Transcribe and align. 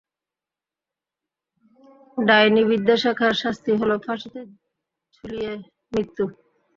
ডাইনিবিদ্যা 2.17 2.95
শেখার 3.03 3.33
শাস্তি 3.41 3.71
হল, 3.79 3.91
ফাঁসিতে 4.05 4.41
ঝুলিয়ে 5.15 5.51
মৃত্যু! 5.91 6.23